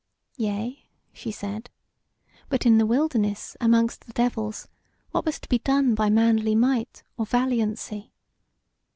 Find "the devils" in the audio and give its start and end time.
4.07-4.67